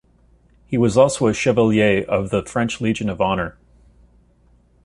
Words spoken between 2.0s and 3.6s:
of the French Legion of Honor.